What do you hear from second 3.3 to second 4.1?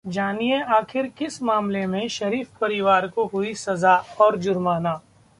हुई सजा